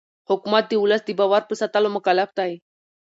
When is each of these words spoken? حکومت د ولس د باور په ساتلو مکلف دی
حکومت 0.29 0.63
د 0.69 0.73
ولس 0.83 1.01
د 1.05 1.09
باور 1.19 1.41
په 1.47 1.53
ساتلو 1.61 1.89
مکلف 1.97 2.29
دی 2.39 2.51